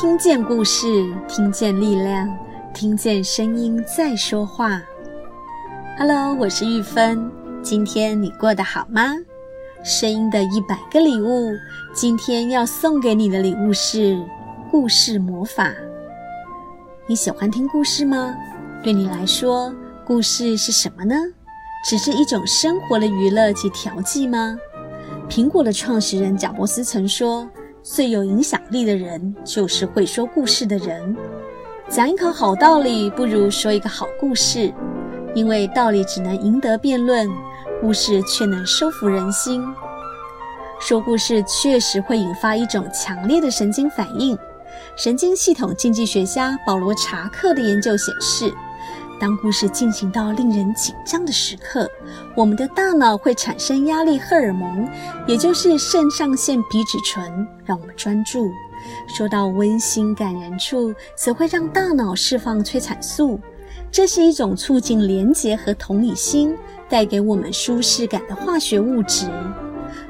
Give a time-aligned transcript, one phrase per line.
[0.00, 2.26] 听见故事，听见力量，
[2.72, 4.80] 听见声音在说话。
[5.98, 7.30] Hello，我是玉芬。
[7.62, 9.14] 今天你过得好吗？
[9.84, 11.54] 声音的一百个礼物，
[11.92, 14.18] 今天要送给你的礼物是
[14.70, 15.70] 故事魔法。
[17.06, 18.34] 你喜欢听故事吗？
[18.82, 19.70] 对你来说，
[20.06, 21.14] 故事是什么呢？
[21.84, 24.56] 只是一种生活的娱乐及调剂吗？
[25.28, 27.46] 苹果的创始人贾伯斯曾说。
[27.82, 31.16] 最有影响力的人，就是会说故事的人。
[31.88, 34.72] 讲一口好道理，不如说一个好故事。
[35.34, 37.30] 因为道理只能赢得辩论，
[37.80, 39.64] 故事却能收服人心。
[40.80, 44.36] 说故事确实会引发一种强烈的神经反应。
[44.96, 48.52] 神经系统经济学家保罗查克的研究显示，
[49.20, 51.86] 当故事进行到令人紧张的时刻，
[52.34, 54.88] 我们的大脑会产生压力荷尔蒙，
[55.26, 58.50] 也就是肾上腺皮质醇，让我们专注。
[59.06, 63.38] 说到温馨感人处，则会让大脑释放催产素，
[63.92, 66.56] 这是一种促进连结和同理心，
[66.88, 69.26] 带给我们舒适感的化学物质。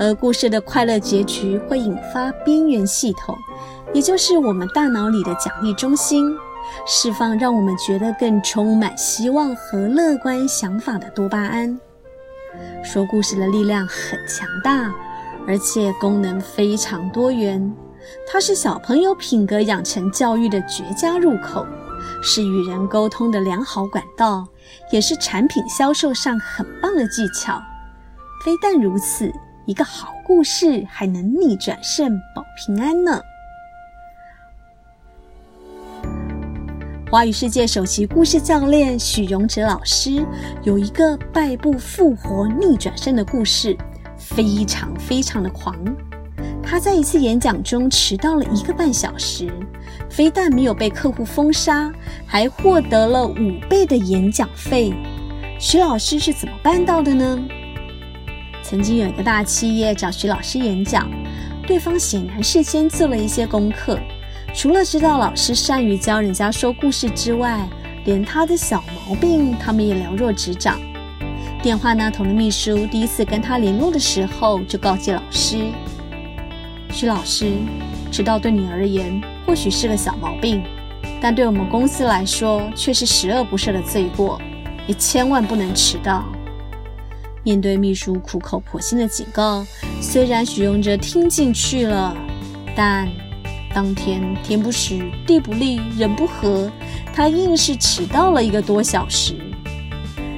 [0.00, 3.36] 而故事的快乐结局会引发边缘系统，
[3.94, 6.36] 也就是我们大脑里的奖励中心。
[6.86, 11.78] 释放让我们觉得更充满希望和乐观想法的多巴胺。
[12.82, 14.94] 说故事的力量很强大，
[15.46, 17.74] 而且功能非常多元。
[18.26, 21.66] 它是小朋友品格养成教育的绝佳入口，
[22.22, 24.46] 是与人沟通的良好管道，
[24.92, 27.60] 也是产品销售上很棒的技巧。
[28.44, 29.30] 非但如此，
[29.66, 33.20] 一个好故事还能逆转胜，保平安呢。
[37.08, 40.26] 华语世界首席故事教练许荣哲老师
[40.64, 43.76] 有一个败部复活、逆转胜的故事，
[44.18, 45.76] 非常非常的狂。
[46.60, 49.48] 他在一次演讲中迟到了一个半小时，
[50.10, 51.92] 非但没有被客户封杀，
[52.26, 54.92] 还获得了五倍的演讲费。
[55.60, 57.38] 许老师是怎么办到的呢？
[58.64, 61.08] 曾经有一个大企业找许老师演讲，
[61.68, 63.96] 对方显然事先做了一些功课。
[64.56, 67.68] 除了知道老师善于教人家说故事之外，
[68.06, 70.80] 连他的小毛病他们也了若指掌。
[71.62, 75.58] 电话那头的秘书第一次跟他联络的时候，就告诫老师
[76.90, 77.52] ：“徐老师，
[78.10, 80.62] 迟到对你而言或许是个小毛病，
[81.20, 84.40] 但对我们公司来说却是十恶不赦的罪过。
[84.86, 86.24] 你千万不能迟到。”
[87.44, 89.66] 面对秘书苦口婆心的警告，
[90.00, 92.16] 虽然许荣哲听进去了，
[92.74, 93.06] 但……
[93.76, 96.72] 当天天不时，地不利，人不和，
[97.12, 99.34] 他硬是迟到了一个多小时。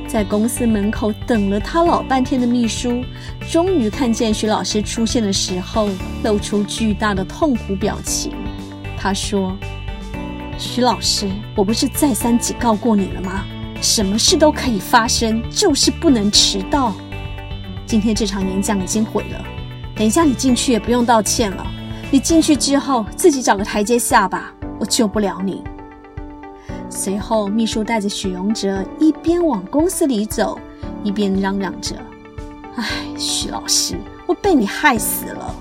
[0.09, 3.04] 在公司门口等了他老半天的秘书，
[3.49, 5.88] 终于看见徐老师出现的时候，
[6.25, 8.32] 露出巨大的痛苦表情。
[8.97, 9.56] 他说
[10.59, 13.44] ：“徐老师，我不是再三警告过你了吗？
[13.81, 16.93] 什么事都可以发生，就是不能迟到。
[17.87, 19.41] 今天这场演讲已经毁了，
[19.94, 21.65] 等一下你进去也不用道歉了。”
[22.10, 25.62] 你进去之后，自己找个台阶下吧，我救不了你。
[26.88, 30.58] 随后，秘书带着许荣哲一边往公司里走，
[31.04, 31.96] 一边嚷嚷着
[32.76, 32.86] ：“哎，
[33.19, 33.94] 许老师，
[34.26, 35.54] 我被你害死了。”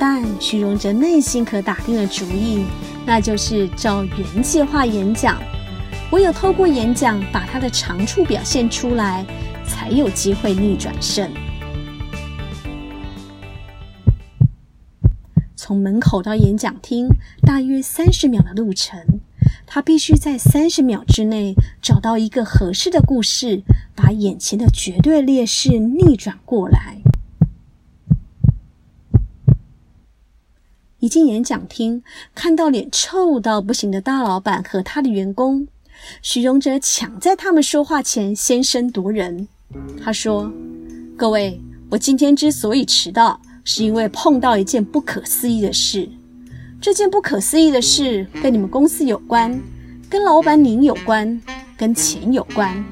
[0.00, 2.64] 但许荣哲内心可打定了主意，
[3.04, 5.36] 那就是照原计划演讲。
[6.10, 9.26] 唯有透过演讲，把他的长处表现出来，
[9.66, 11.30] 才有机会逆转胜。
[15.68, 17.10] 从门口到演讲厅
[17.42, 19.20] 大约三十秒的路程，
[19.66, 23.62] 他必须在三十秒之内找到一个合适的故事，
[23.94, 27.02] 把眼前的绝对劣势逆转过来。
[31.00, 32.02] 一进演讲厅，
[32.34, 35.68] 看到脸臭到不行的大老板和他的员工，
[36.22, 39.46] 许荣哲抢在他们说话前先声夺人。
[40.02, 40.50] 他说
[41.14, 46.08] ：“各位，我今天之所以迟到。”是因为碰到一件不可思议的事，
[46.80, 49.60] 这件不可思议的事跟你们公司有关，
[50.08, 51.40] 跟老板您有关，
[51.76, 52.84] 跟钱有关。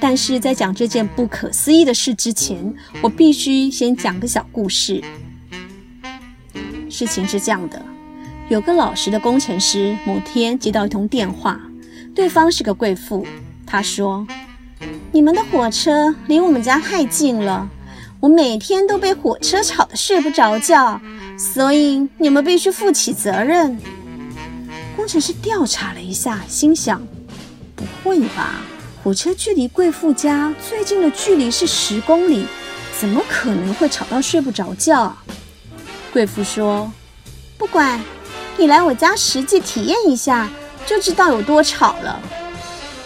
[0.00, 5.02] 但是在讲这件不可思议的事之前，我必须先讲个小故事。
[6.90, 7.80] 事情是这样的，
[8.50, 11.58] 有个老实的工程师，某天接到一通电话，
[12.14, 13.26] 对方是个贵妇，
[13.64, 14.26] 她说
[15.10, 17.70] ：“你们的火车离我们家太近了。”
[18.24, 20.98] 我每天都被火车吵得睡不着觉，
[21.36, 23.78] 所以你们必须负起责任。
[24.96, 27.06] 工程师调查了一下，心想：
[27.76, 28.62] 不会吧？
[29.02, 32.46] 火车距离贵妇家最近的距离是十公里，
[32.98, 35.14] 怎么可能会吵到睡不着觉？
[36.10, 36.90] 贵妇说：
[37.58, 38.02] 不管，
[38.56, 40.48] 你来我家实际体验一下，
[40.86, 42.18] 就知道有多吵了。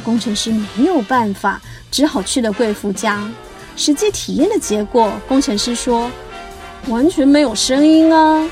[0.04, 1.60] 工程师没有办法，
[1.90, 3.28] 只好去了贵妇家。
[3.78, 6.10] 实际体验的结果，工程师说
[6.88, 8.50] 完全没有声音啊。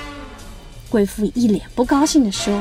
[0.88, 2.55] 贵妇一脸不高兴地说：“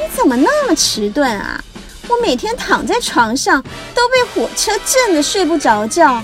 [0.00, 1.62] 你怎么那么迟钝啊？
[2.08, 3.62] 我每天躺在床上
[3.94, 6.22] 都被火车震得睡不着觉。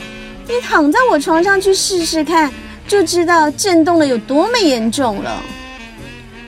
[0.48, 2.50] 你躺在我床上去试试看，
[2.88, 5.42] 就知道震动的有多么严重了。”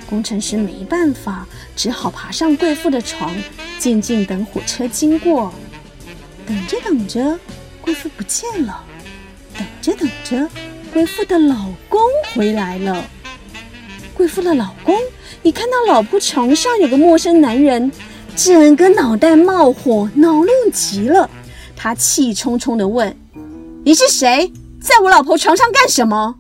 [0.09, 1.47] 工程师没办法，
[1.77, 3.31] 只好爬上贵妇的床，
[3.79, 5.53] 静静等火车经过。
[6.47, 7.39] 等着等着，
[7.83, 8.83] 贵妇不见了。
[9.85, 10.49] 着等着，
[10.95, 12.01] 贵妇的老公
[12.33, 13.05] 回来了。
[14.15, 14.97] 贵妇的老公
[15.43, 17.93] 一看到老婆床上有个陌生男人，
[18.35, 21.29] 整个脑袋冒火，恼怒极了。
[21.77, 23.15] 他气冲冲地问
[23.85, 24.51] ：“你是谁？
[24.81, 26.35] 在我老婆床上干什么？”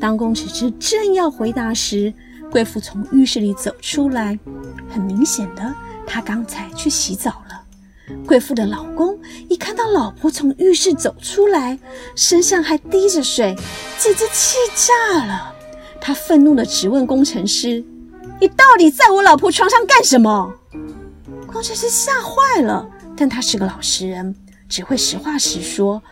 [0.00, 2.12] 当工程师正要回答时，
[2.50, 4.36] 贵妇从浴室里走出来，
[4.88, 5.72] 很明显的，
[6.04, 7.62] 她刚才去洗澡了。
[8.26, 9.18] 贵妇的老公
[9.48, 11.78] 一看到老婆从浴室走出来，
[12.14, 13.56] 身上还滴着水，
[13.98, 15.54] 简直气炸了。
[16.00, 17.84] 他愤怒地质问工程师
[18.40, 20.52] ：“你到底在我老婆床上干什么？”
[21.46, 24.34] 工程师吓坏了，但他是个老实人，
[24.68, 26.02] 只会实话实说。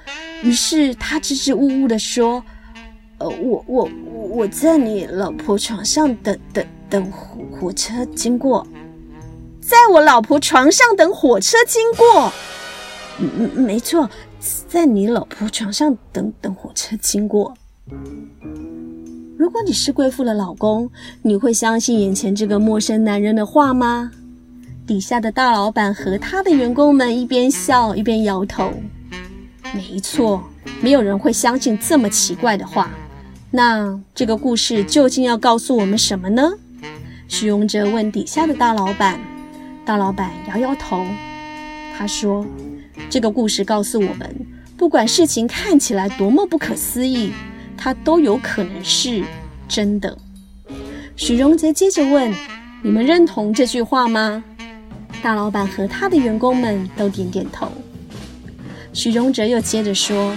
[0.43, 2.43] 于是他支支吾吾地说。
[3.19, 3.89] 呃，我我
[4.29, 8.67] 我在你老婆床上等等等火火车经过，
[9.67, 12.33] 在我老婆床上等火车经过，
[13.19, 14.09] 嗯，没错，
[14.69, 17.53] 在你老婆床上等等火车经过。
[19.37, 20.89] 如果你是贵妇的老公，
[21.23, 24.13] 你会相信眼前这个陌生男人的话吗？
[24.87, 28.73] 底下的大老板和他的员工们一边笑一边摇头。
[29.75, 30.45] 没错，
[30.81, 32.89] 没有人会相信这么奇怪的话。
[33.51, 36.53] 那这个故事究竟要告诉我们什么呢？
[37.27, 39.19] 许荣哲问底下的大老板，
[39.87, 41.07] 大老板摇摇头，
[41.97, 42.45] 他说
[43.09, 44.47] ：“这个故事告诉我们，
[44.77, 47.31] 不管事情看起来多么不可思议，
[47.77, 49.23] 它都有可能是
[49.69, 50.19] 真的。”
[51.15, 52.35] 许荣哲接着问
[52.83, 54.43] ：“你们认同这句话吗？”
[55.23, 57.71] 大老板和他的员工们都点点头。
[58.93, 60.35] 许荣哲又接着说：“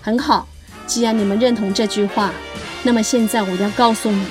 [0.00, 0.48] 很好，
[0.86, 2.32] 既然你们认同这句话。”
[2.82, 4.28] 那么现在我要告诉你们，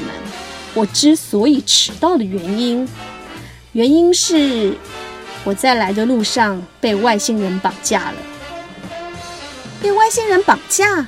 [0.73, 2.87] 我之所以迟到的原因，
[3.75, 4.73] 原因是
[5.43, 8.15] 我在来的路上被外星人绑架了。
[9.81, 11.05] 被外星人绑架？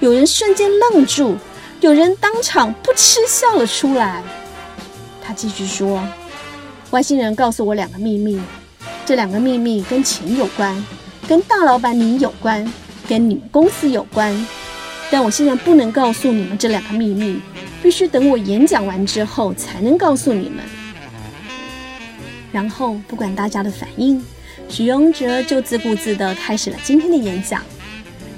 [0.00, 1.34] 有人瞬间愣住，
[1.80, 4.22] 有人当场不嗤笑了出来。
[5.22, 6.06] 他继续说
[6.92, 8.38] ：“外星人告诉我两个秘密，
[9.06, 10.84] 这两个秘密跟钱有关，
[11.26, 12.70] 跟大老板你有关，
[13.08, 14.46] 跟你们公司有关。”
[15.10, 17.40] 但我现在不能告诉你们这两个秘密，
[17.82, 20.62] 必须等我演讲完之后才能告诉你们。
[22.54, 24.24] 然后不管大家的反应，
[24.68, 27.60] 许荣哲就自顾自地开始了今天的演讲。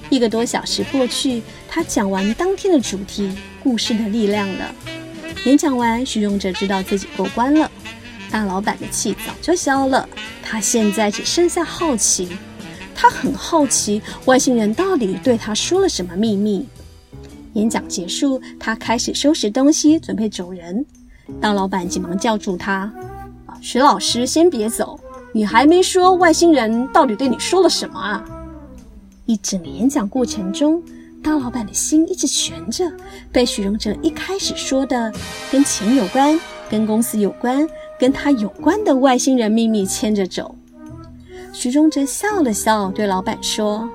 [0.08, 3.30] 一个多小时过去，他讲完当天的主题——
[3.62, 4.74] 故事的力量了。
[5.44, 7.70] 演讲完，许荣哲知道自己过关了，
[8.30, 10.08] 大老板的气早就消了，
[10.42, 12.38] 他现在只剩下好奇。
[12.94, 16.66] 他很好奇外星人到底对他说了什么秘密。
[17.52, 20.87] 演讲结束，他开始收拾东西，准备走人。
[21.40, 22.90] 大老板急忙叫住他
[23.60, 24.98] ：“徐老师，先别走，
[25.32, 28.25] 你还没说外星人到底对你说了什么啊？”
[29.26, 30.82] 一整个演讲过程中，
[31.22, 32.90] 大老板的心一直悬着，
[33.32, 35.12] 被许荣哲一开始说的
[35.50, 36.38] 跟钱有关、
[36.70, 37.66] 跟公司有关、
[37.98, 40.54] 跟他有关的外星人秘密牵着走。
[41.52, 43.88] 徐忠哲笑了笑，对老板说：“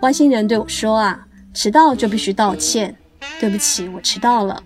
[0.00, 2.96] 外星人对我说啊，迟到就必须道歉。
[3.38, 4.62] 对不起，我迟到了。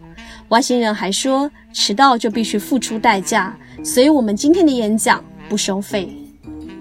[0.49, 6.09] 外星人还说，迟到就必须付出代价，所以我们今天的演讲不收费。”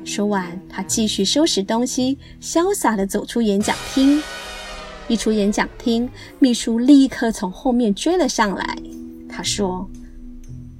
[0.05, 4.21] 说完，他继续收拾东西，潇洒地走出演讲厅。
[5.07, 6.09] 一出演讲厅，
[6.39, 8.77] 秘书立刻从后面追了上来。
[9.29, 9.89] 他说：“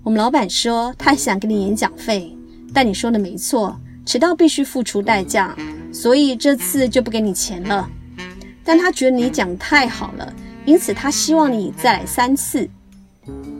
[0.04, 2.36] 我们老板说他想给你演讲费，
[2.74, 5.56] 但你说的没错。”迟到必须付出代价，
[5.92, 7.90] 所以这次就不给你钱了。
[8.64, 10.32] 但他觉得你讲太好了，
[10.64, 12.70] 因此他希望你再来三次。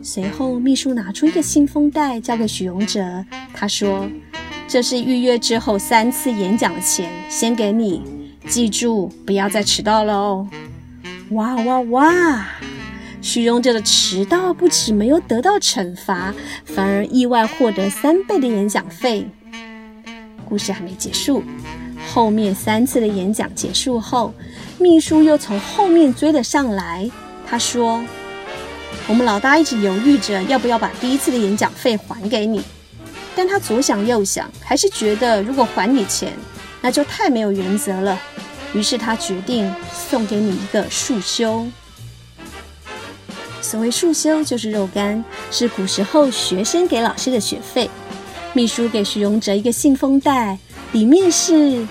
[0.02, 4.08] 随后，秘书拿出一个信封袋交给许荣哲，他说
[4.68, 8.02] ：“这是预约之后三次演讲的钱，先给你，
[8.46, 10.48] 记住不要再迟到了哦。”
[11.30, 12.46] 哇哇哇！
[13.20, 16.32] 许荣哲的迟到不止没有得到惩罚，
[16.64, 19.28] 反而意外获得三倍的演讲费。
[20.48, 21.42] 故事还没结束，
[22.14, 24.32] 后面三次的演讲结束后，
[24.78, 27.10] 秘书又从后面追了上来。
[27.44, 28.00] 他说
[29.08, 32.60] ：“我们老大一直犹豫着要不要把第一次的演讲费还给你，
[33.36, 36.32] 但他左想右想，还是觉得如果还你钱，
[36.80, 38.18] 那就太没有原则了。
[38.74, 41.66] 于是他决定送给你一个束修。
[43.62, 47.88] 所谓束修，就是肉干，是古时候学生给老师的学费。
[48.52, 50.58] 秘书给徐荣哲一个信封袋，
[50.92, 51.86] 里面是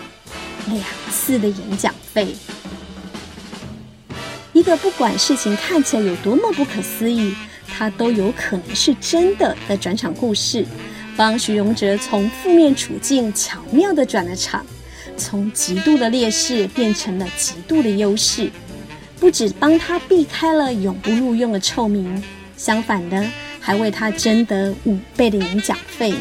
[0.67, 2.35] 两次的演讲费。
[4.55, 7.35] 一个不管事情看起来有多么不可思议，
[7.67, 10.65] 它都有可能是真的的转场故事，
[11.17, 14.65] 帮许荣哲从负面处境巧妙地转了场，
[15.17, 18.49] 从极度的劣势变成了极度的优势，
[19.19, 22.23] 不止帮他避开了永不录用的臭名，
[22.55, 23.21] 相反的，
[23.59, 26.13] 还为他争得五倍的演讲费。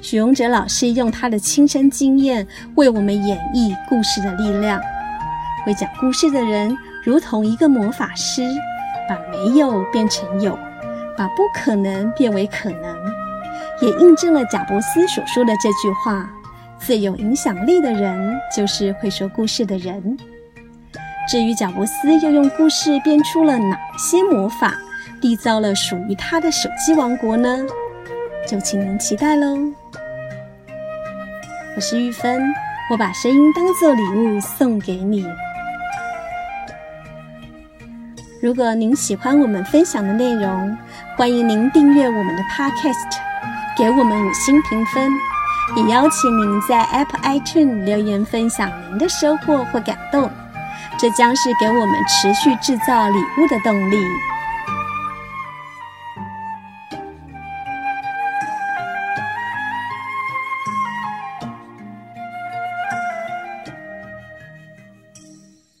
[0.00, 2.46] 许荣哲老师用他的亲身经验
[2.76, 4.80] 为我们演绎故事的力量。
[5.64, 8.42] 会讲故事的人如同一个魔法师，
[9.08, 10.58] 把没有变成有，
[11.16, 12.96] 把不可能变为可能，
[13.80, 16.30] 也印证了贾伯斯所说的这句话：
[16.78, 20.16] 最有影响力的人就是会说故事的人。
[21.26, 24.74] 至于贾伯斯又用故事编出了哪些魔法，
[25.22, 27.64] 缔造了属于他的手机王国呢？
[28.46, 29.56] 就请您期待喽。
[31.74, 32.42] 我是玉芬，
[32.90, 35.26] 我把声音当做礼物送给你。
[38.44, 40.76] 如果您喜欢我们分享的内容，
[41.16, 43.16] 欢迎您订阅我们的 Podcast，
[43.74, 45.10] 给我们五星评分，
[45.76, 50.30] 也邀请您在 Apple iTunes 留言分享您的收获或感动，
[50.98, 53.96] 这将是给我们持续制造礼物的动力。